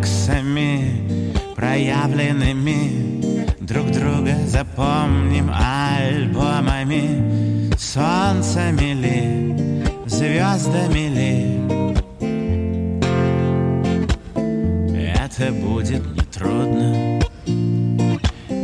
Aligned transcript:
фотолюксами 0.00 1.34
Проявленными. 1.54 3.20
Друг 3.60 3.90
друга 3.90 4.34
Запомним 4.46 5.50
альбомами. 5.52 7.30
Солнцами 7.78 8.94
ли, 8.94 9.54
звездами 10.06 11.08
ли? 11.16 11.60
Это 15.14 15.52
будет 15.52 16.02
нетрудно. 16.16 17.20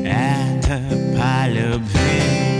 Это 0.05 0.81
по 1.17 1.49
любви 1.49 2.56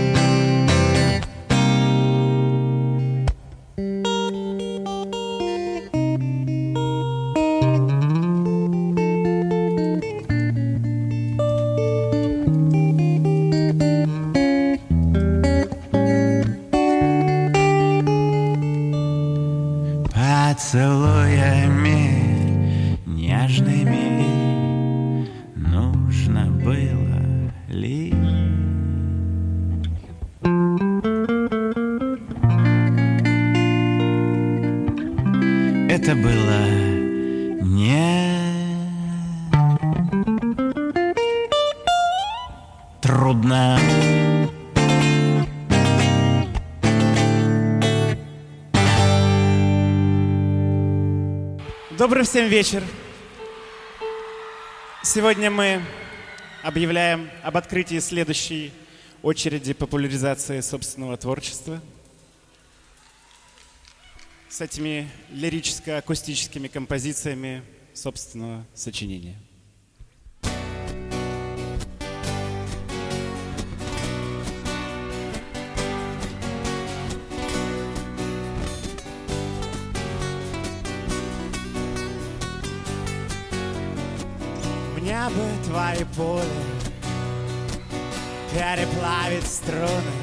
всем 52.37 52.49
вечер. 52.49 52.83
Сегодня 55.01 55.49
мы 55.49 55.81
объявляем 56.61 57.31
об 57.41 57.57
открытии 57.57 57.97
следующей 57.97 58.71
очереди 59.23 59.73
популяризации 59.73 60.59
собственного 60.59 61.17
творчества 61.17 61.81
с 64.49 64.61
этими 64.61 65.09
лирическо-акустическими 65.31 66.67
композициями 66.67 67.63
собственного 67.95 68.67
сочинения. 68.75 69.39
Мне 85.27 85.35
бы 85.35 85.63
твои 85.65 86.03
пули 86.15 86.43
переплавить 88.53 89.45
струны. 89.45 90.13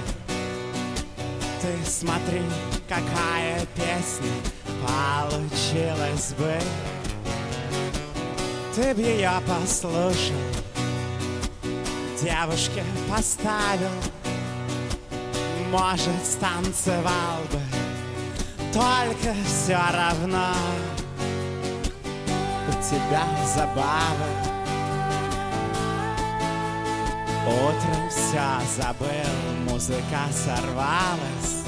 Ты 1.60 1.90
смотри, 1.90 2.42
какая 2.88 3.66
песня 3.74 4.32
получилась 4.80 6.32
бы. 6.38 6.58
Ты 8.74 8.94
б 8.94 9.02
ее 9.02 9.30
послушал, 9.46 10.36
девушке 12.20 12.82
поставил, 13.10 13.92
может, 15.70 16.24
станцевал 16.24 17.40
бы, 17.52 17.60
только 18.72 19.34
все 19.44 19.78
равно 19.92 20.54
у 22.68 22.72
тебя 22.82 23.24
забавы. 23.54 24.43
Утром 27.46 28.08
все 28.08 28.42
забыл, 28.74 29.08
музыка 29.68 30.26
сорвалась. 30.32 31.64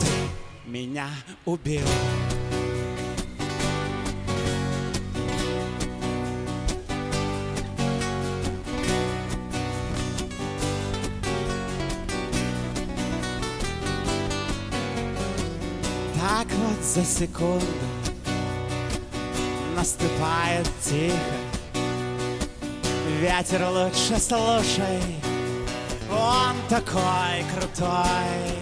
Ты 0.00 0.70
меня 0.70 1.08
убил. 1.44 1.82
Так 16.18 16.46
вот 16.50 16.82
за 16.82 17.04
секунду 17.04 17.66
наступает 19.76 20.66
тихо 20.82 21.55
Ветер 23.20 23.66
лучше 23.70 24.20
слушай, 24.20 25.00
он 26.10 26.54
такой 26.68 27.46
крутой. 27.54 28.52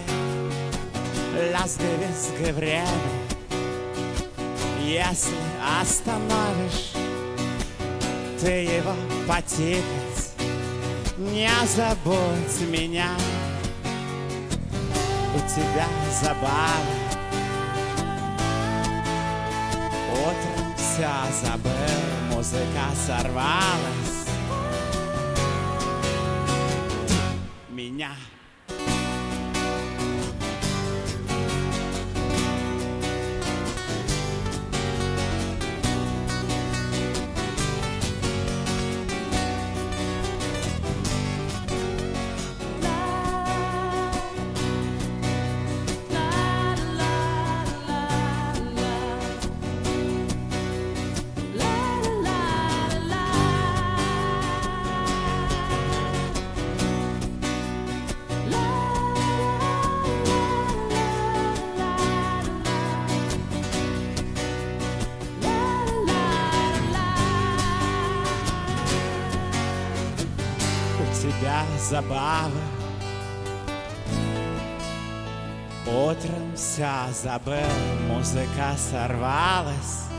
Лязгай, 1.33 2.53
время, 2.53 2.87
если 4.81 5.35
остановишь, 5.81 6.93
ты 8.39 8.63
его 8.63 8.93
потикать, 9.27 10.31
не 11.17 11.49
забудь 11.75 12.69
меня. 12.69 13.09
У 15.33 15.39
тебя 15.49 15.87
забава, 16.23 16.71
утром 20.13 20.75
все 20.77 21.09
забыл, 21.43 22.33
музыка 22.33 22.85
сорвалась. 23.05 24.14
Забавы 71.79 72.59
Утром 75.87 76.55
вся 76.55 77.07
забыл, 77.11 77.53
музыка 78.07 78.75
сорвалась 78.77 80.14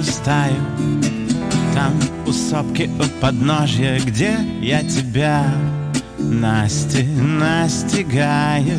Дельфина 0.00 0.02
в 0.02 0.04
стаю 0.04 0.56
Там 1.74 1.92
у 2.26 2.32
сопки 2.32 2.90
у 2.98 3.20
подножья 3.20 3.98
Где 4.00 4.38
я 4.60 4.82
тебя 4.82 5.44
Насти, 6.18 7.02
настигаю. 7.02 8.78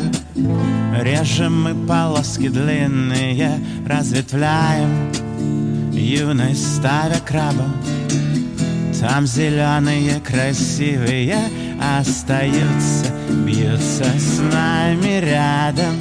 Режем 1.00 1.64
мы 1.64 1.86
полоски 1.86 2.48
длинные 2.48 3.58
Разветвляем. 3.86 5.12
Юность 5.92 6.76
ставя 6.76 7.18
крабом 7.26 7.74
Там 9.00 9.26
зеленые 9.26 10.20
красивые 10.20 11.36
Остаются, 11.98 13.12
бьются 13.44 14.04
с 14.04 14.38
нами 14.38 15.20
рядом. 15.20 15.96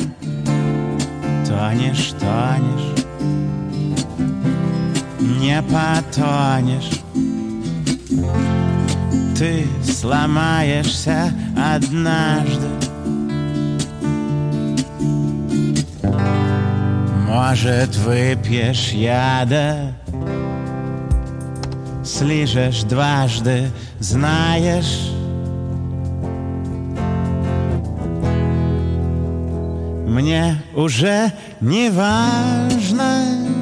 Тонешь, 1.48 2.14
тонешь 2.20 3.02
Не 5.42 5.60
потонешь. 5.64 7.02
Ты 9.36 9.66
сломаешься 9.84 11.34
однажды. 11.58 12.68
Может, 17.28 17.96
выпьешь 17.98 18.90
яда? 18.92 19.96
Слижешь 22.06 22.84
дважды, 22.84 23.72
знаешь? 23.98 25.10
Мне 30.06 30.62
уже 30.76 31.32
не 31.62 31.90
важно 31.90 33.61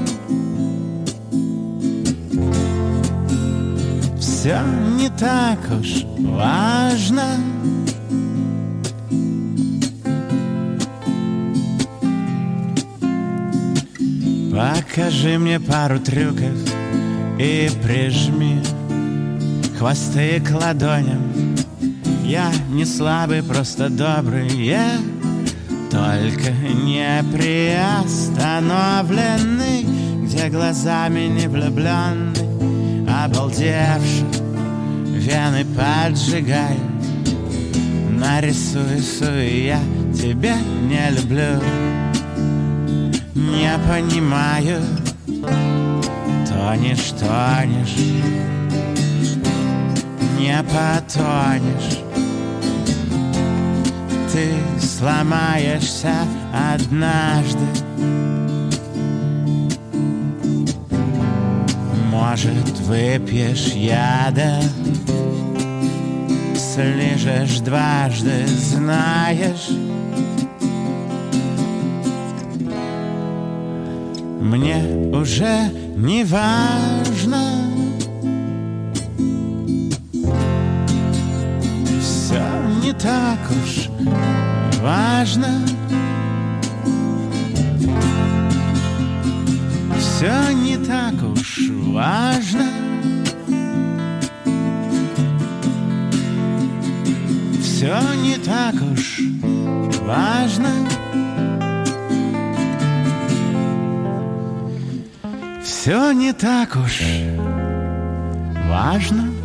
Все 4.39 4.61
не 4.97 5.09
так 5.09 5.59
уж 5.69 6.05
важно 6.17 7.23
Покажи 14.49 15.37
мне 15.37 15.59
пару 15.59 15.99
трюков 15.99 16.55
и 17.37 17.69
прижми 17.83 18.63
хвосты 19.77 20.39
к 20.39 20.51
ладоням. 20.51 21.21
Я 22.23 22.49
не 22.69 22.85
слабый, 22.85 23.43
просто 23.43 23.89
добрый, 23.89 24.47
я 24.47 24.99
только 25.91 26.51
не 26.85 27.25
приостановленный, 27.33 29.83
где 30.23 30.47
глазами 30.47 31.27
не 31.27 31.49
влюбленный, 31.49 32.28
обалдевший, 33.49 34.25
вены 35.05 35.65
поджигаю. 35.75 36.79
Нарисую, 38.11 39.01
сую, 39.01 39.63
я 39.63 39.79
тебя 40.13 40.57
не 40.81 41.09
люблю, 41.11 41.61
не 43.33 43.71
понимаю, 43.87 44.81
тонешь, 46.47 47.13
тонешь, 47.19 47.95
не 50.37 50.61
потонешь. 50.63 51.99
Ты 54.31 54.53
сломаешься 54.79 56.13
однажды 56.53 57.65
Может, 62.41 62.79
выпьешь 62.87 63.73
яда 63.73 64.61
Слежешь 66.55 67.59
дважды, 67.59 68.47
знаешь. 68.47 69.67
Мне 74.39 74.77
уже 75.11 75.69
не 75.97 76.23
важно. 76.23 77.43
Все 82.01 82.41
не 82.81 82.93
так 82.93 83.39
уж 83.51 83.89
важно. 84.81 85.61
Все 89.99 90.53
не 90.53 90.77
так 90.77 91.15
уж 91.33 91.38
важно. 91.69 92.65
Все 97.61 97.99
не 98.23 98.37
так 98.37 98.75
уж 98.93 99.21
важно. 100.05 100.69
Все 105.63 106.11
не 106.11 106.33
так 106.33 106.75
уж 106.75 107.01
важно 108.69 109.38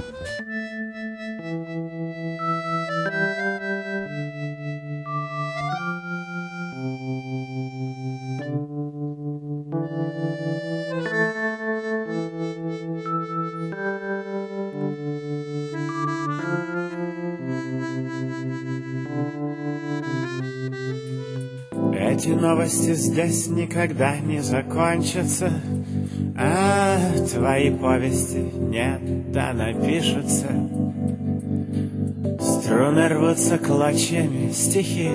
Эти 22.24 22.32
новости 22.32 22.94
здесь 22.94 23.48
никогда 23.48 24.16
не 24.16 24.40
закончатся, 24.40 25.52
а 26.38 26.96
твои 27.30 27.70
повести 27.70 28.38
нет, 28.38 29.30
да 29.30 29.52
напишутся. 29.52 30.46
Струны 32.40 33.08
рвутся 33.08 33.58
клочьями, 33.58 34.50
стихи 34.52 35.10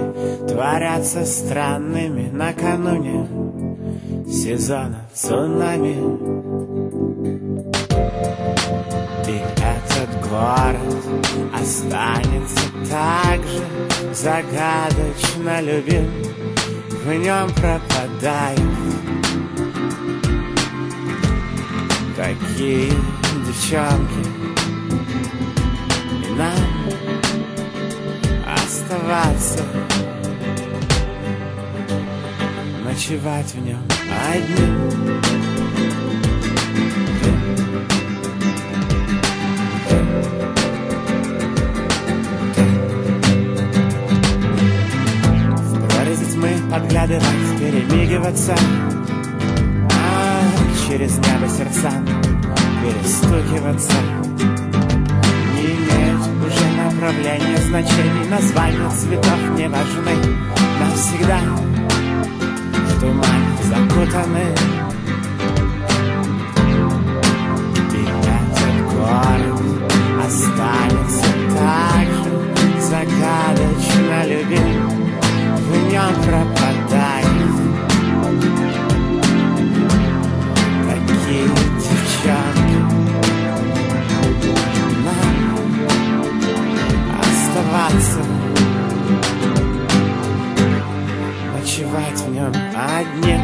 творятся 0.48 1.26
странными 1.26 2.30
накануне 2.30 3.26
сезона 4.28 5.10
цунами. 5.12 5.96
И 9.28 9.42
этот 9.58 10.30
город 10.30 11.60
останется 11.60 12.70
так 12.88 13.42
же 13.48 14.14
загадочно 14.14 15.60
любим, 15.60 16.06
в 17.10 17.14
нем 17.14 17.50
пропадают 17.56 18.62
такие 22.16 22.92
девчонки. 23.48 24.30
И 26.24 26.32
нам 26.38 26.54
оставаться 28.46 29.66
Ночевать 32.84 33.56
в 33.56 33.60
нем 33.60 33.82
одним 34.32 35.59
подглядывать, 47.10 47.60
перемигиваться 47.60 48.56
а 49.92 50.42
Через 50.88 51.18
небо 51.18 51.48
сердцам 51.48 52.06
перестукиваться. 52.82 53.94
Не 55.54 55.66
имеют 55.66 56.22
уже 56.46 56.68
направления, 56.84 57.58
значений 57.58 58.30
Названия 58.30 58.90
цветов 58.90 59.40
не 59.58 59.68
важны 59.68 60.16
Навсегда 60.80 61.40
в 62.88 63.00
туман 63.00 63.44
закутаны. 63.64 64.56
И 67.94 68.04
этот 68.26 68.76
город 68.94 69.62
останется 70.26 71.30
так 71.56 72.08
же 72.08 72.82
загадочно 72.82 74.26
любим. 74.26 75.10
В 75.56 75.92
нем 75.92 76.14
пропадает 76.24 76.59
дня. 93.04 93.39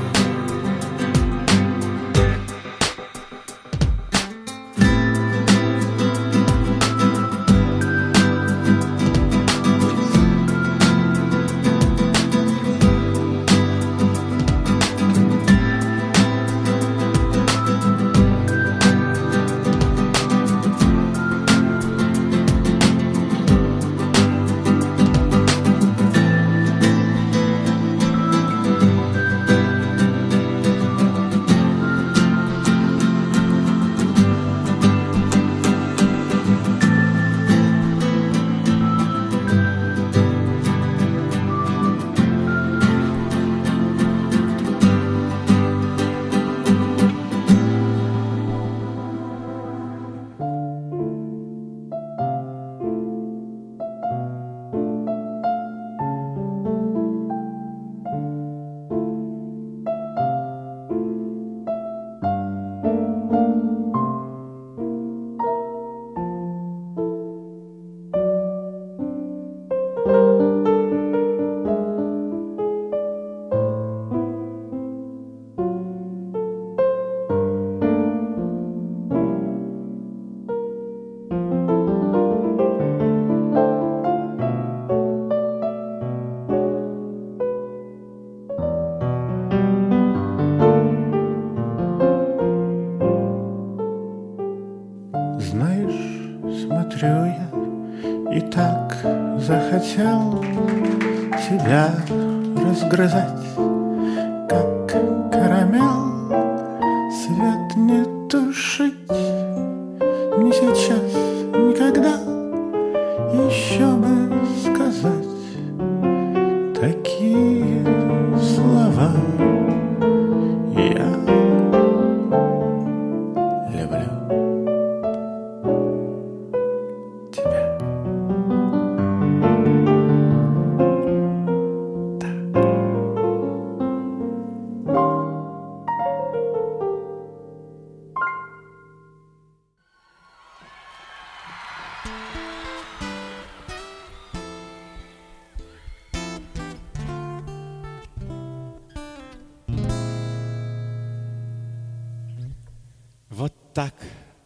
так 153.76 153.94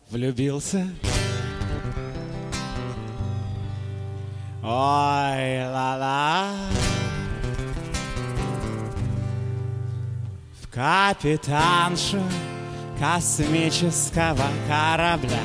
влюбился. 0.10 0.88
Ой, 4.64 5.68
ла-ла. 5.68 6.50
В 10.60 10.68
капитаншу 10.74 12.24
космического 13.00 14.48
корабля. 14.68 15.44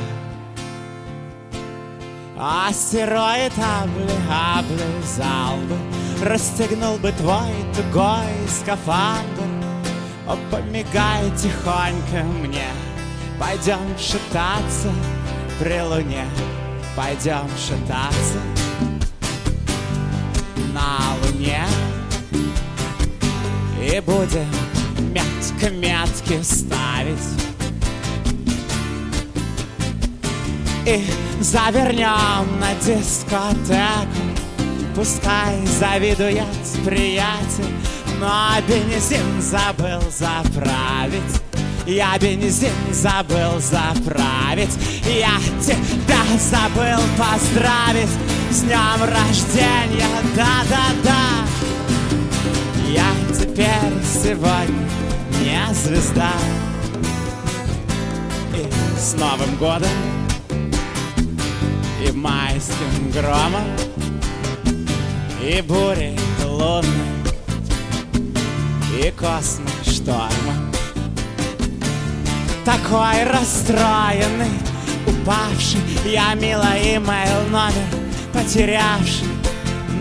Астероид 2.38 3.52
обли, 3.52 4.08
облизал 4.28 5.56
бы 5.68 5.76
Расстегнул 6.26 6.96
бы 6.98 7.12
твой 7.12 7.52
тугой 7.76 8.48
скафандр 8.48 9.44
помигай 10.50 11.30
тихонько 11.36 12.24
мне 12.24 12.66
Пойдем 13.38 13.98
шататься 13.98 14.92
при 15.58 15.80
луне 15.80 16.26
Пойдем 16.96 17.48
шататься 17.58 18.38
на 20.72 21.14
луне. 21.22 21.64
И 23.80 24.00
будем 24.00 24.48
метко 25.12 25.70
метки 25.70 26.40
ставить. 26.42 27.18
И 30.86 31.04
завернем 31.40 32.60
на 32.60 32.74
дискотеку. 32.76 34.34
Пускай 34.94 35.66
завидует 35.66 36.44
приятель 36.84 37.74
Но 38.20 38.52
бензин 38.68 39.42
забыл 39.42 40.00
заправить 40.08 41.43
я 41.86 42.16
бензин 42.18 42.72
забыл 42.92 43.60
заправить 43.60 44.70
Я 45.06 45.38
тебя 45.60 46.22
забыл 46.38 47.02
поздравить. 47.18 48.08
С 48.50 48.60
днем 48.62 49.02
рождения, 49.02 50.06
да-да-да. 50.34 51.46
Я 52.88 53.06
теперь 53.32 54.02
сегодня 54.04 54.88
не 55.40 55.74
звезда. 55.74 56.32
И 58.54 58.98
с 58.98 59.14
Новым 59.14 59.56
годом 59.56 59.88
И 62.06 62.12
майским 62.12 63.10
громом 63.12 63.64
И 65.42 65.60
бурей 65.60 66.18
лунной 66.44 66.84
И 69.02 69.10
космоштормом 69.10 70.73
такой 72.64 73.24
расстроенный, 73.24 74.50
упавший. 75.06 75.80
Я 76.04 76.34
мило 76.34 76.72
имейл 76.76 77.48
номер 77.50 77.84
потерявший. 78.32 79.28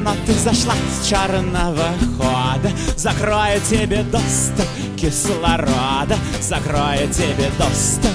Но 0.01 0.13
ты 0.25 0.33
зашла 0.33 0.73
с 0.73 1.07
черного 1.07 1.85
хода. 2.17 2.71
Закрою 2.97 3.59
тебе 3.61 4.03
доступ 4.03 4.65
кислорода. 4.97 6.17
Закрою 6.41 7.07
тебе 7.09 7.49
доступ 7.57 8.11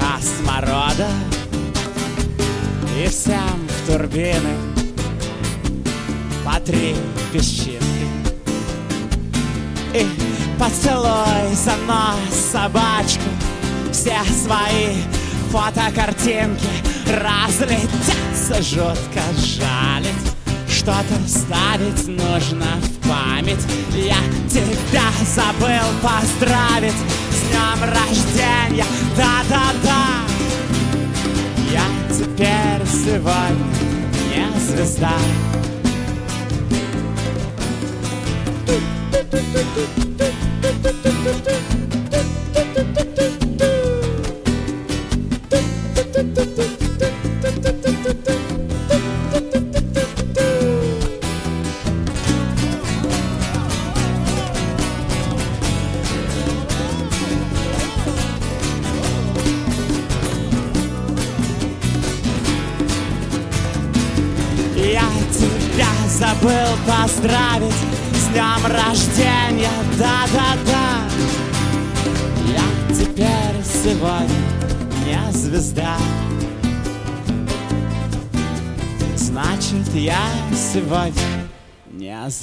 косморода. 0.00 1.08
И 2.98 3.08
всем 3.08 3.68
в 3.68 3.86
турбины 3.90 4.54
по 6.44 6.60
три 6.60 6.94
песчинки. 7.32 7.84
И 9.92 10.06
поцелуй 10.58 11.54
за 11.54 11.76
нос 11.86 12.52
собачку 12.52 13.30
Все 13.92 14.18
свои 14.44 14.96
фотокартинки 15.50 16.68
разлетятся 17.06 18.62
Жутко. 18.62 19.20
Жалить 19.36 20.34
что-то 20.84 21.16
ставить 21.26 22.06
нужно 22.08 22.66
в 22.82 23.08
память. 23.08 23.64
Я 23.94 24.18
тебя 24.50 25.08
забыл 25.34 25.88
поздравить 26.02 26.92
с 27.30 27.48
днем 27.48 27.90
рождения. 27.90 28.84
Да-да-да. 29.16 30.24
Я 31.72 31.84
теперь 32.10 32.86
сегодня 32.86 33.74
не 34.28 34.60
звезда 34.60 35.16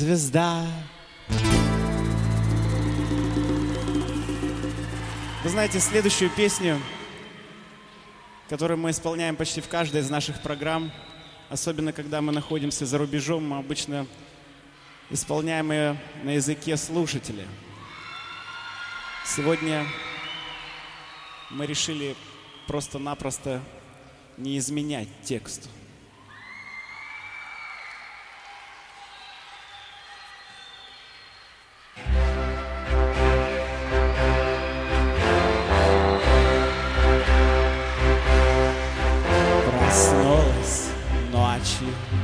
звезда 0.02 0.66
Вы 5.44 5.50
знаете, 5.50 5.80
следующую 5.80 6.32
песню, 6.32 6.80
которую 8.50 8.80
мы 8.80 8.90
исполняем 8.90 9.36
почти 9.36 9.62
в 9.62 9.68
каждой 9.68 10.02
из 10.02 10.10
наших 10.10 10.42
программ, 10.42 10.92
особенно 11.50 11.94
когда 11.94 12.22
мы 12.22 12.32
находимся 12.32 12.86
за 12.88 12.98
рубежом, 12.98 13.48
мы 13.48 13.58
обычно 13.60 14.08
исполняем 15.12 15.72
ее 15.72 15.98
на 16.24 16.32
языке 16.32 16.78
слушателя. 16.78 17.46
Сегодня 19.24 19.86
мы 21.52 21.68
решили 21.68 22.16
просто-напросто 22.66 23.62
не 24.38 24.58
изменять 24.58 25.10
тексту. 25.24 25.70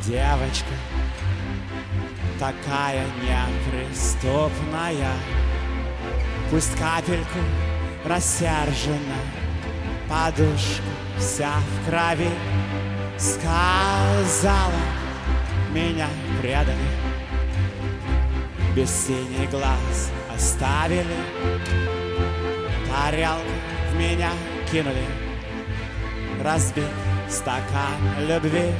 Девочка 0.08 0.74
Такая 2.39 3.06
неприступная 3.22 5.13
Пусть 6.50 6.76
капельку 6.78 7.39
рассержена 8.06 9.20
Подушка 10.10 10.98
вся 11.17 11.52
в 11.60 11.89
крови. 11.89 12.30
Сказала, 13.17 14.72
меня 15.74 16.08
предали. 16.41 16.76
Без 18.76 18.89
синий 18.89 19.48
глаз 19.48 20.12
оставили. 20.34 21.17
Тарелку 22.88 23.41
в 23.91 23.96
меня 23.98 24.32
кинули. 24.72 25.06
Разбит 26.43 26.86
стакан 27.28 27.98
любви 28.28 28.72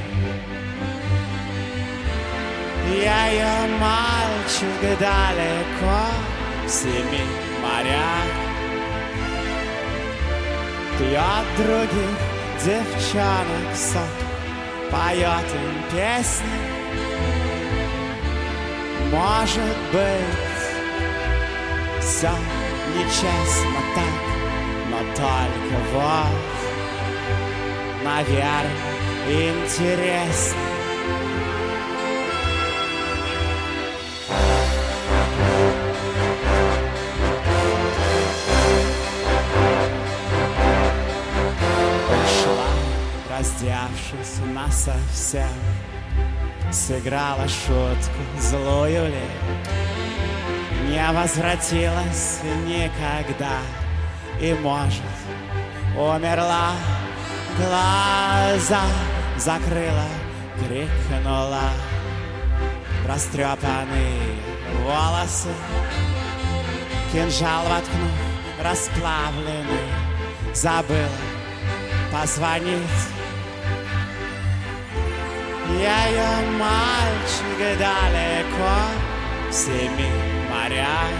Я 2.90 3.26
ее 3.28 3.78
мальчик 3.78 4.98
далеко. 4.98 6.00
В 6.64 6.70
семи 6.70 7.24
морях. 7.62 8.48
Пьет 10.98 11.46
других 11.56 12.18
девчонок 12.64 13.74
сок 13.74 14.18
Поет 14.90 15.48
им 15.54 15.96
песни. 15.96 16.58
Может 19.10 19.78
быть 19.92 20.58
Все 22.00 22.30
нечестно 22.96 23.80
так 23.94 24.18
Но 24.90 24.98
только 25.14 25.76
вот. 25.92 26.58
Наверное, 28.04 28.72
интересно 29.26 30.67
раздевшись 43.38 44.40
насовсем 44.52 45.48
Сыграла 46.72 47.46
шутку 47.48 48.20
злую 48.38 49.06
ли? 49.06 49.28
Не 50.88 51.12
возвратилась 51.12 52.40
никогда 52.66 53.58
И, 54.40 54.54
может, 54.54 55.02
умерла. 55.96 56.72
Глаза 57.56 58.82
закрыла, 59.36 60.06
крикнула. 60.58 61.70
Растрепанные 63.06 64.20
волосы 64.84 65.48
Кинжал 67.12 67.64
воткнув, 67.64 68.62
расплавленный. 68.62 69.88
Забыла 70.54 71.08
позвонить 72.12 73.17
Я 75.76 76.06
ее 76.06 76.50
мальчик 76.58 77.78
далеко 77.78 78.78
в 79.50 79.52
семи 79.52 80.10
морях 80.50 81.12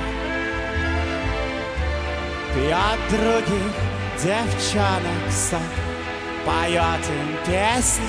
Пьет 2.54 2.98
других 3.10 3.74
девчонок 4.16 5.30
сок 5.30 5.60
Поет 6.46 7.04
им 7.10 7.36
песни. 7.44 8.06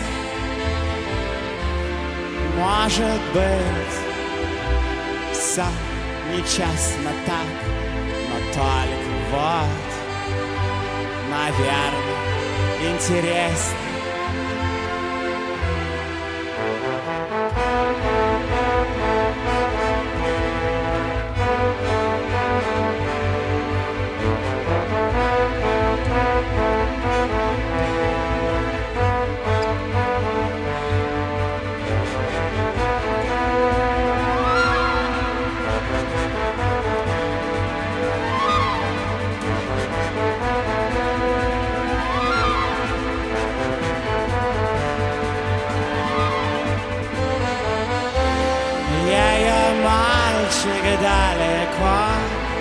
Может 2.55 3.21
быть 3.33 3.97
Все 5.33 5.65
нечестно 6.31 7.11
так 7.25 7.47
Но 8.29 8.53
только 8.53 9.09
вот 9.31 9.89
Наверное, 11.29 12.93
интересно 12.93 13.88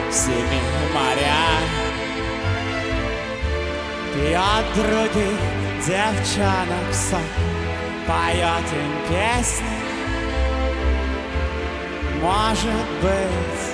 в 0.08 0.12
семи 0.12 0.60
морях 0.94 1.68
Пьет 4.14 4.66
других 4.74 5.40
девчонок 5.86 6.92
сок 6.92 7.20
Поет 8.06 8.68
им 8.72 8.92
песни 9.08 9.78
Может 12.22 12.88
быть 13.02 13.64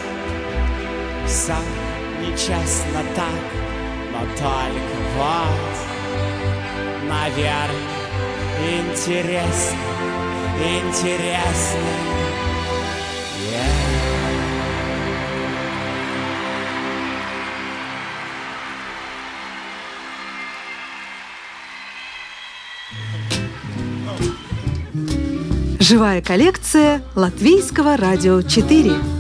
Все 1.26 1.54
нечестно 2.20 3.02
так 3.14 3.44
Но 4.12 4.20
только 4.36 4.96
вот 5.16 5.74
Наверное, 7.08 7.70
интересно 8.80 9.78
Интересно 10.58 12.53
Живая 25.86 26.22
коллекция 26.22 27.02
Латвийского 27.14 27.98
радио 27.98 28.40
4. 28.40 29.13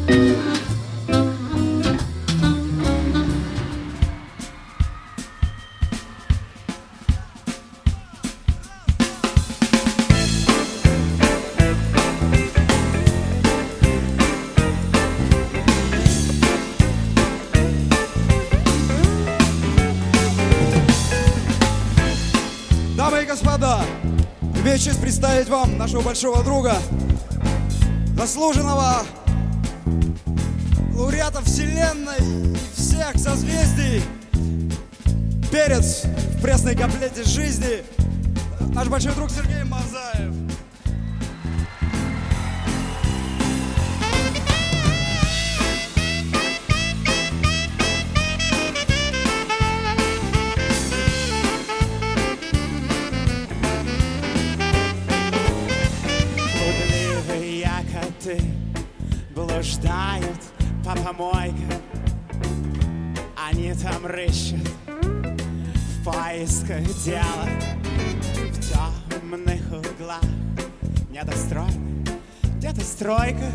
Вам 25.54 25.78
нашего 25.78 26.00
большого 26.00 26.42
друга, 26.42 26.74
заслуженного 28.16 29.04
лауреата 30.92 31.42
Вселенной 31.42 32.18
и 32.18 32.56
всех 32.74 33.16
созвездий, 33.16 34.02
перец 35.52 36.06
в 36.06 36.42
пресной 36.42 36.74
комплете 36.74 37.22
жизни, 37.22 37.84
наш 38.74 38.88
большой 38.88 39.14
друг 39.14 39.30
Сергей 39.30 39.62
Мазаев. 39.62 40.43
По 61.14 61.30
помойкам 61.30 61.82
Они 63.36 63.72
там 63.74 64.06
рыщут 64.06 64.68
в 64.86 66.04
поисках 66.04 66.84
дела. 67.04 67.48
В 68.52 68.60
темных 68.60 69.62
углах 69.72 70.22
недостройка 71.10 71.72
Где-то 72.56 72.80
стройка 72.80 73.52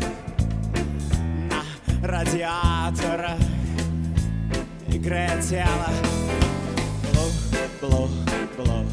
на 1.50 2.06
радиаторах. 2.06 3.38
Играет 4.88 5.44
тело. 5.46 5.88
Блу, 7.12 7.28
блу, 7.80 8.08
блу 8.56 8.84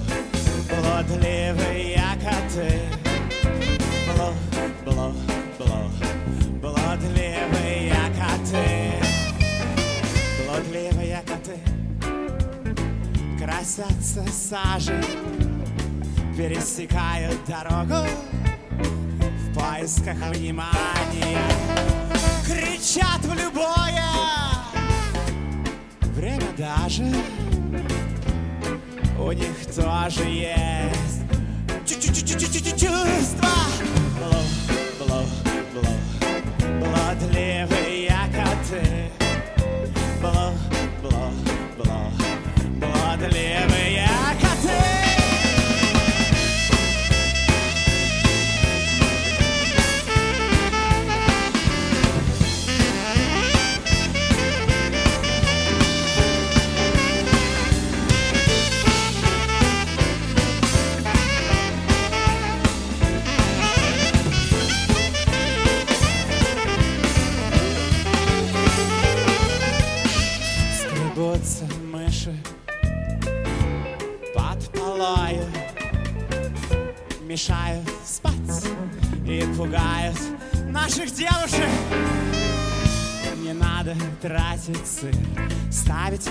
Блудливые 0.70 2.00
коты. 2.22 2.82
Блу, 4.08 4.34
блу, 4.86 5.14
блу 5.14 5.37
Красятся 13.68 14.26
сажей. 14.32 15.04
Пересекают 16.38 17.38
дорогу 17.46 18.08
В 19.20 19.54
поисках 19.54 20.16
внимания. 20.34 21.38
Кричат 22.46 23.20
в 23.24 23.34
любое 23.34 24.06
Время 26.16 26.48
даже. 26.58 27.04
У 29.20 29.32
них 29.34 29.76
тоже 29.76 30.24
есть 30.24 31.18
чувства 32.80 33.50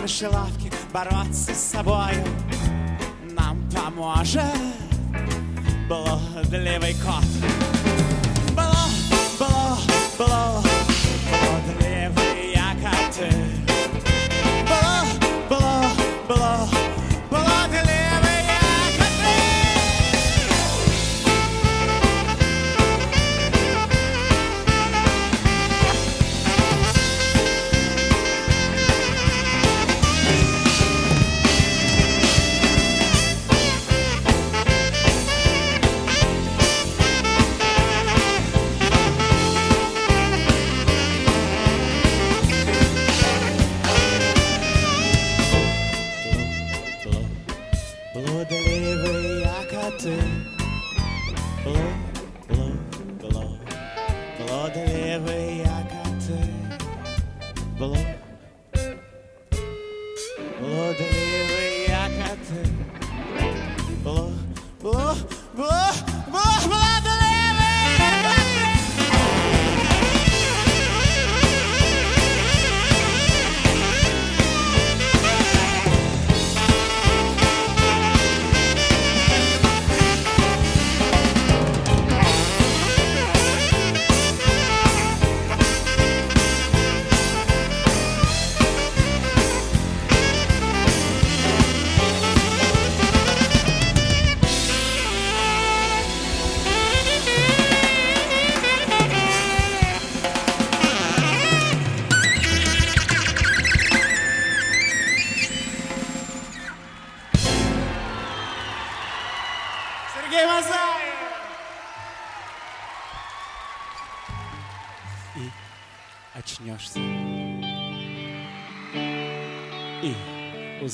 ставить 0.07 0.23
мышеловки, 0.23 0.73
бороться 0.93 1.55
с 1.55 1.73
собою 1.73 2.25
Нам 3.33 3.59
поможет 3.71 4.43
блудливый 5.89 6.95
кот. 7.05 7.26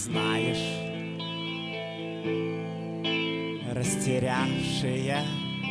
Узнаешь 0.03 0.57
растерявшие 3.73 5.23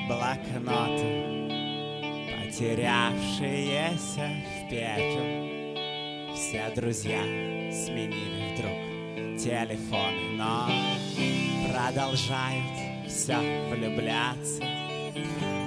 блокноты, 0.08 1.50
потерявшиеся 2.39 4.30
в 4.48 4.70
пепел. 4.70 6.34
Все 6.34 6.72
друзья 6.74 7.22
сменили 7.74 8.54
вдруг 8.54 9.38
телефон, 9.38 10.38
но 10.38 10.70
продолжают 11.70 13.08
все 13.08 13.38
влюбляться 13.70 14.63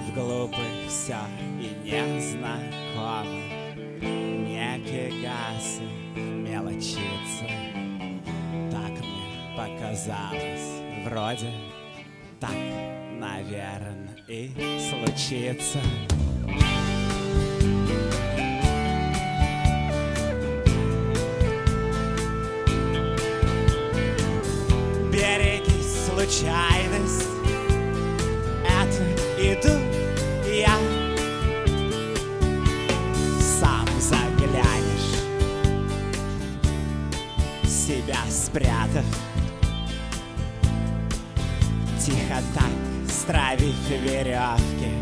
в 0.06 0.14
глупых 0.14 0.88
все 0.88 1.18
и 1.60 1.68
незнакомых. 1.84 3.44
Не 4.00 4.78
пегасы, 4.78 5.82
мелочиться, 6.16 7.63
мне 9.94 10.00
показалось, 10.00 11.06
вроде 11.06 11.50
так, 12.40 12.50
наверное, 13.18 14.16
и 14.26 14.50
случится. 14.90 15.78
Береги 25.12 25.82
случайность, 25.82 27.28
это 28.66 29.02
иду 29.38 29.74
я. 30.52 30.76
Сам 33.40 33.86
заглянешь, 34.00 35.20
себя 37.64 38.18
спрятав, 38.28 39.04
тихо 42.04 42.40
так 42.54 42.70
стравив 43.08 43.74
веревки, 43.88 44.92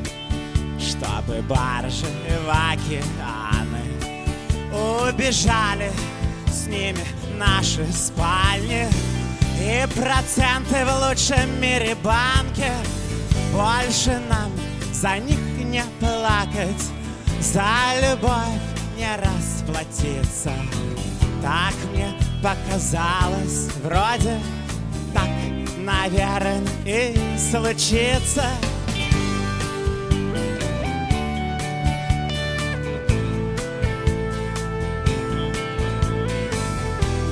чтобы 0.79 1.43
баржи 1.43 2.07
в 2.47 2.49
океаны 2.49 3.83
убежали 4.73 5.91
с 6.47 6.67
ними 6.67 7.05
наши 7.37 7.85
спальни 7.93 8.87
и 9.61 9.87
проценты 9.97 10.85
в 10.85 11.09
лучшем 11.09 11.61
мире 11.61 11.97
банке. 12.05 12.73
Больше 13.53 14.21
нам 14.29 14.53
за 14.93 15.19
них 15.19 15.41
не 15.65 15.83
плакать, 15.99 16.85
за 17.41 17.65
любовь 18.01 18.62
не 18.97 19.17
расплатиться. 19.17 20.53
Так 21.43 21.75
мне 21.93 22.15
показалось, 22.41 23.71
вроде 23.83 24.38
наверное, 25.83 26.62
и 26.85 27.14
случится. 27.38 28.45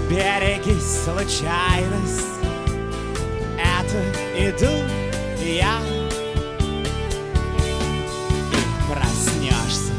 Береги 0.08 0.74
случайность, 0.80 2.26
это 3.56 4.02
иду 4.36 4.84
я. 5.40 5.78
И 8.50 8.92
проснешься, 8.92 9.92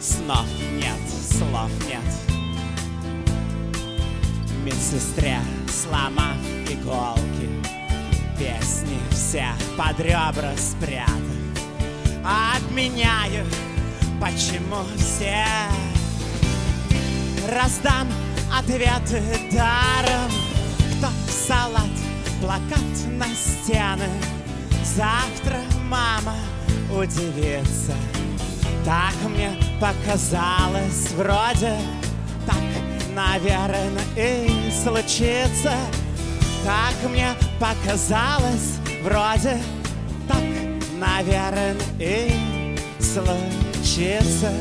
снов 0.00 0.46
нет, 0.72 0.98
слов 1.30 1.70
нет. 1.86 2.00
Медсестре 4.64 5.38
сломав 5.82 6.36
иголки, 6.68 7.48
песни 8.38 8.98
все 9.10 9.46
под 9.76 9.98
ребра 10.00 10.52
спрятав. 10.56 11.40
Обменяю, 12.22 13.46
почему 14.20 14.84
все? 14.98 15.46
Раздам 17.48 18.08
ответы 18.52 19.22
даром. 19.52 20.30
Кто 20.98 21.08
в 21.26 21.30
салат, 21.30 21.96
плакат 22.40 23.08
на 23.12 23.26
стены? 23.34 24.08
Завтра 24.84 25.60
мама 25.88 26.34
удивится. 26.90 27.94
Так 28.84 29.14
мне 29.28 29.52
показалось 29.80 31.10
вроде 31.16 31.78
наверное, 33.14 34.04
и 34.16 34.70
случится 34.70 35.72
Так 36.64 36.94
мне 37.08 37.34
показалось 37.58 38.78
вроде 39.02 39.60
Так, 40.28 40.42
наверное, 40.98 41.76
и 41.98 42.76
случится 43.00 44.52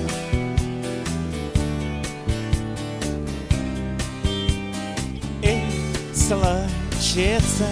и 5.42 6.14
случится. 6.14 7.68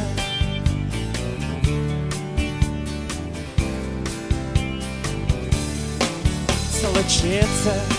Случится. 6.72 7.97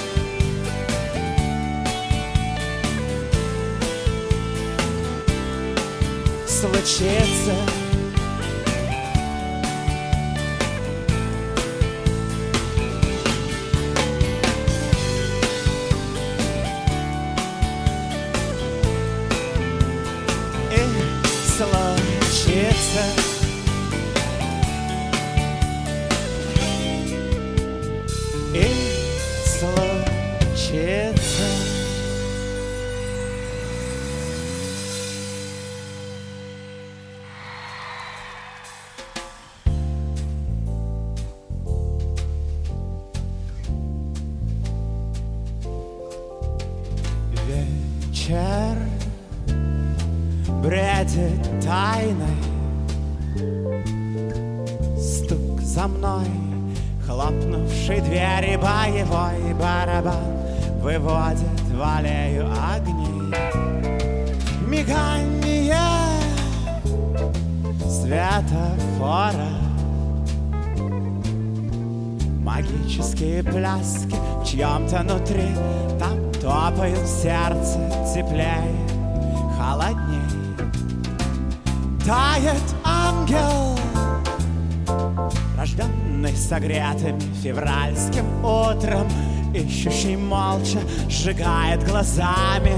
Случится. 6.59 7.88
Вечер 47.49 48.77
бредит 50.63 51.65
тайной. 51.65 52.37
Стук 55.01 55.61
за 55.63 55.89
мной, 55.89 56.27
хлопнувший 57.07 58.03
двери 58.03 58.57
боевой 58.57 59.55
барабан 59.55 60.37
Выводит 60.83 61.61
в 61.73 61.83
аллею 61.83 62.47
огней 62.71 63.33
Мигание 64.67 65.75
светофора. 67.89 69.49
Магические 72.43 73.43
пляски 73.43 74.17
в 74.43 74.45
чьем-то 74.45 74.99
внутри. 74.99 75.49
Там 75.99 76.28
топают 76.49 77.07
сердце 77.07 77.79
теплее, 78.15 78.75
холодней 79.59 80.23
Тает 82.07 82.63
ангел 82.85 83.79
Рожденный 85.59 86.35
согретым 86.35 87.21
февральским 87.43 88.43
утром. 88.43 89.07
Ищущий 89.53 90.17
молча 90.17 90.79
сжигает 91.11 91.87
глазами 91.87 92.75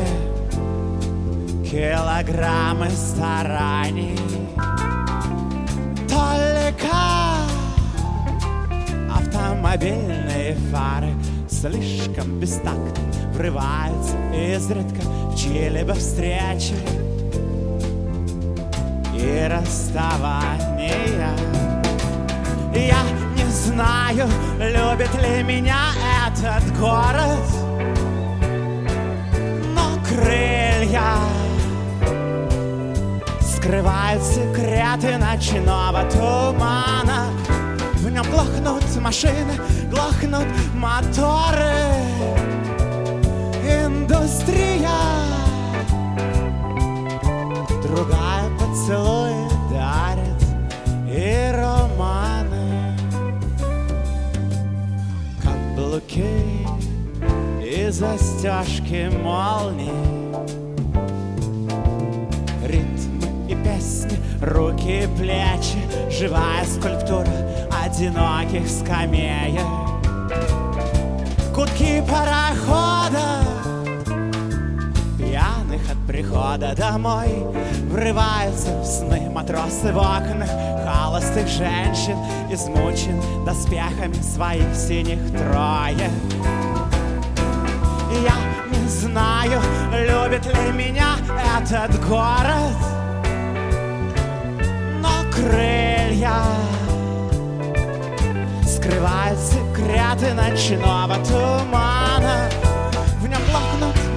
Килограммы 1.64 2.90
стараний. 2.90 4.18
Только 6.08 6.90
Автомобильные 9.14 10.56
фары 10.72 11.14
слишком 11.48 12.40
бестактно 12.40 13.09
Врываются 13.40 14.18
изредка 14.34 15.00
в 15.00 15.34
чьи-либо 15.34 15.94
встречи. 15.94 16.74
И 19.16 19.48
расставания 19.50 20.90
Я 22.74 23.02
не 23.34 23.50
знаю, 23.50 24.28
любит 24.58 25.14
ли 25.22 25.42
меня 25.42 25.86
этот 26.26 26.78
город 26.78 27.40
Но 29.74 29.98
крылья 30.06 31.14
Скрывают 33.40 34.22
секреты 34.22 35.16
ночного 35.16 36.02
тумана. 36.10 37.28
В 37.94 38.10
нем 38.10 38.30
глохнут 38.30 38.84
машины, 39.00 39.54
глохнут 39.90 40.46
моторы 40.74 42.39
Индустрия. 43.70 44.88
Другая 47.82 48.48
поцелуи 48.58 49.48
дарит 49.70 50.42
и 51.08 51.52
романы. 51.54 52.96
Каблуки 55.42 56.66
и 57.62 57.90
застежки 57.90 59.10
молний. 59.22 59.90
Ритмы 62.64 63.48
и 63.48 63.54
песни, 63.56 64.18
руки 64.42 65.04
и 65.04 65.08
плечи 65.16 65.80
Живая 66.10 66.64
скульптура 66.64 67.26
одиноких 67.82 68.68
скамеек. 68.68 69.64
Кутки 71.54 72.02
парохода 72.06 73.49
прихода 76.06 76.74
домой. 76.76 77.28
Врываются 77.88 78.70
в 78.80 78.84
сны 78.84 79.30
матросы 79.30 79.92
в 79.92 79.98
окнах 79.98 80.48
Холостых 80.84 81.46
женщин 81.48 82.16
измучен 82.50 83.20
доспехами 83.44 84.14
своих 84.14 84.74
синих 84.74 85.18
троек. 85.36 86.10
Я 88.24 88.34
не 88.70 88.88
знаю, 88.88 89.60
любит 89.92 90.46
ли 90.46 90.72
меня 90.72 91.14
этот 91.56 92.04
город 92.08 92.74
Но 95.00 95.10
крылья 95.32 96.34
Скрывают 98.66 99.38
секреты 99.38 100.34
ночного 100.34 101.16
тумана 101.24 102.59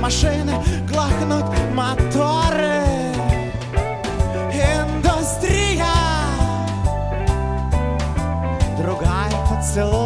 машины, 0.03 0.51
глохнут 0.91 1.45
моторы. 1.73 2.83
Индустрия 4.51 5.85
Другая 8.77 9.31
поцелуй 9.49 10.02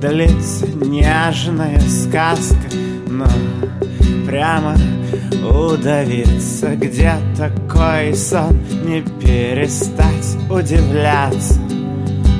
длится 0.00 0.66
нежная 0.66 1.80
сказка 1.80 2.56
Но 3.06 3.26
прямо 4.26 4.74
удавиться 5.44 6.74
Где 6.76 7.12
такой 7.36 8.14
сон? 8.14 8.58
Не 8.86 9.02
перестать 9.02 10.36
удивляться. 10.48 11.60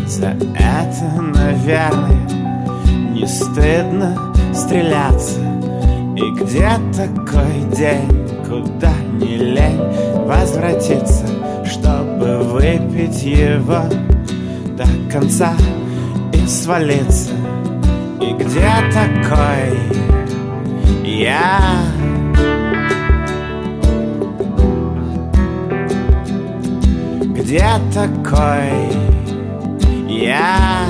За 0.07 0.37
это, 0.57 1.21
наверное, 1.21 2.29
не 3.13 3.27
стыдно 3.27 4.35
стреляться. 4.53 5.39
И 6.17 6.43
где 6.43 6.69
такой 6.97 7.77
день, 7.77 8.29
куда 8.49 8.93
не 9.13 9.37
лень 9.37 9.81
возвратиться 10.27 11.27
Чтобы 11.65 12.39
выпить 12.39 13.23
его 13.23 13.85
до 14.77 14.87
конца 15.13 15.55
и 16.33 16.47
свалиться 16.47 17.40
где 18.41 18.71
такой 18.91 19.79
я? 21.05 21.61
Где 27.35 27.69
такой 27.93 28.73
я 30.09 30.87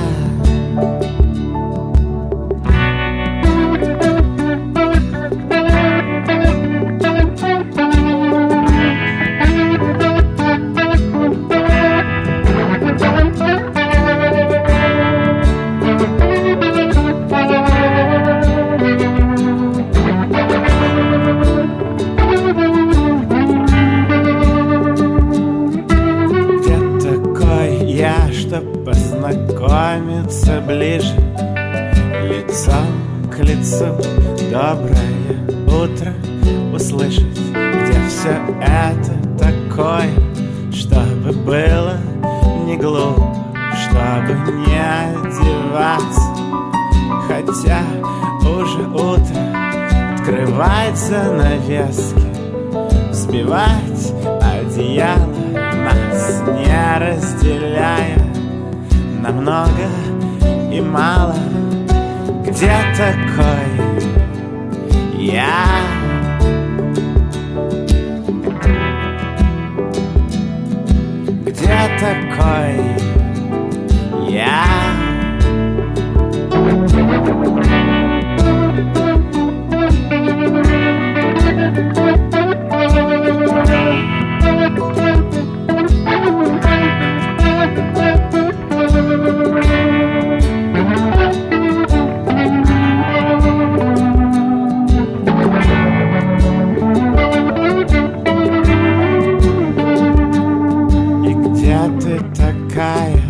такая, 102.81 103.21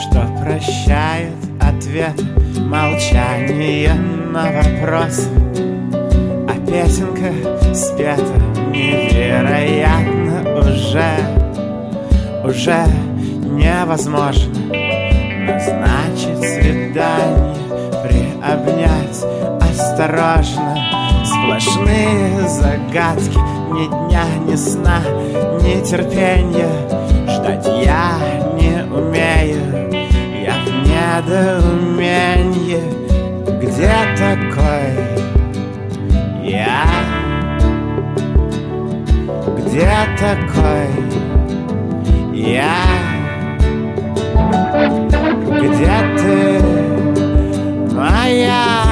что 0.00 0.26
прощает 0.42 1.34
ответ. 1.60 2.14
Молчание 2.58 3.92
на 3.94 4.44
вопрос. 4.44 5.28
А 6.48 6.54
песенка 6.66 7.32
спета 7.74 8.40
невероятно 8.70 10.58
уже 10.60 11.14
Уже 12.44 12.84
невозможно 13.44 14.54
Назначить 15.46 16.38
свидание, 16.38 17.54
приобнять 18.02 19.24
осторожно. 19.60 20.76
Сплошные 21.24 22.48
загадки, 22.48 23.38
ни 23.72 23.86
дня, 23.86 24.24
ни 24.46 24.56
сна, 24.56 25.00
ни 25.62 25.84
терпенья 25.84 26.68
Ждать 27.28 27.66
я 27.84 28.53
умею, 28.94 29.90
я 30.44 30.54
в 30.64 30.66
недоумении 30.86 32.82
Где 33.60 33.94
такой 34.16 34.94
я? 36.42 36.84
Где 39.58 39.92
такой 40.18 40.88
я? 42.32 42.76
Где 45.60 45.96
ты, 46.16 46.60
моя? 47.94 48.83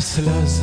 Водопады 0.00 0.02
слез 0.02 0.62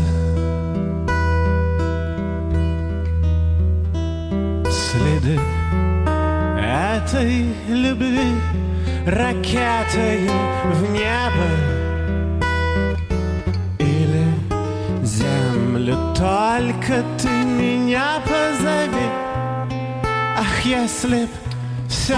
Следы 4.70 5.40
этой 6.60 7.54
любви 7.70 8.36
Ракетой 9.06 10.30
в 10.74 10.92
небо 10.92 11.50
Или 13.80 14.26
Молю, 15.72 15.96
только 16.16 17.04
ты 17.22 17.30
меня 17.30 18.20
позови. 18.26 19.08
Ах, 20.38 20.66
если 20.66 21.26
б 21.26 21.30
все 21.88 22.18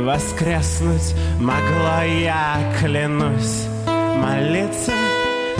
Воскреснуть 0.00 1.14
могла 1.38 2.02
я, 2.04 2.58
клянусь 2.80 3.68
Молиться 4.22 4.92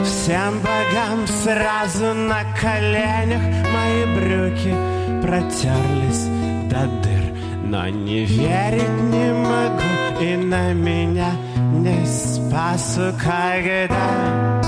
всем 0.05 0.61
богам 0.61 1.27
сразу 1.27 2.15
на 2.15 2.43
коленях 2.61 3.43
Мои 3.73 4.05
брюки 4.17 4.75
протерлись 5.23 6.27
до 6.71 6.87
дыр 7.03 7.33
Но 7.65 7.89
не 7.89 8.25
верить 8.25 9.03
не 9.11 9.33
могу 9.33 9.97
и 10.21 10.37
на 10.37 10.73
меня 10.73 11.33
не 11.73 12.07
спасу, 12.07 13.13
когда 13.23 14.61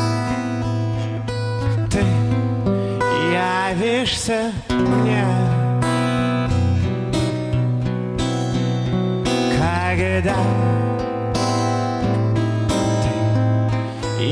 ты 1.91 2.05
явишься 3.33 4.53
мне. 4.69 5.25
Когда 9.59 10.35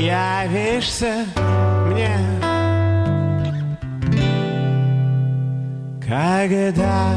явишься 0.07 1.25
мне. 1.87 2.17
Когда? 6.07 7.11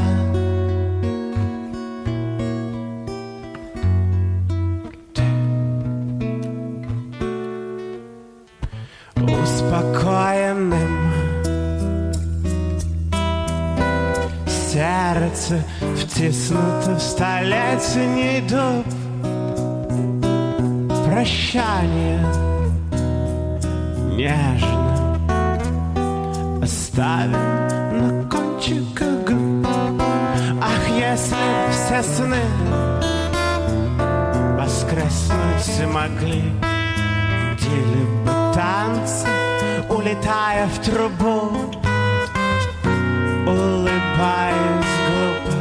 Успокоенным 9.15 11.13
Сердце 14.47 15.63
втиснуто 15.95 16.95
в 16.95 17.01
столетний 17.01 18.41
дуб 18.41 18.85
Прощание 21.05 22.50
нежно 24.21 25.17
Оставим 26.61 27.31
на 28.01 28.29
кончиках 28.29 29.25
губ 29.27 29.67
Ах, 30.61 30.83
если 30.89 31.71
все 31.71 32.03
сны 32.03 32.43
Воскреснуть 34.57 35.87
могли 35.91 36.43
Дили 37.59 38.03
бы 38.23 38.31
танцы, 38.53 39.27
улетая 39.89 40.67
в 40.67 40.79
трубу 40.79 41.39
Улыбаясь 43.47 44.95
глупо 45.07 45.55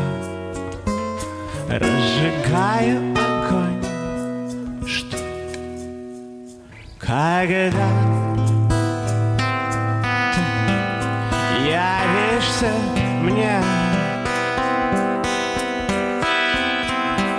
Разжигая 1.69 2.99
огонь 3.17 3.83
Что? 4.87 5.17
Когда 6.99 8.20
явишься 12.41 12.73
мне. 13.23 13.61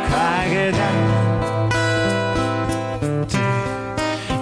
Когда 0.08 0.91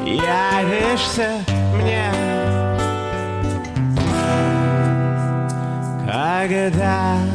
явишься 0.05 1.29
мне. 1.75 2.11
Когда 6.05 7.28